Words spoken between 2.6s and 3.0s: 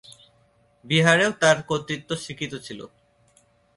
ছিল।